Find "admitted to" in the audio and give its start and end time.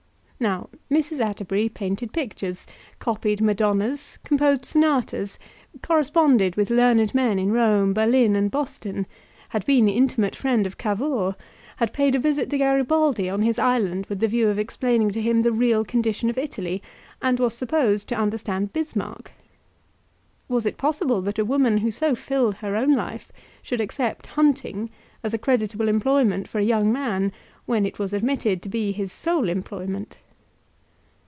28.11-28.69